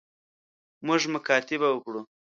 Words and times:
موږ 0.85 1.01
مکاتبه 1.13 1.67
وکړو. 1.71 2.01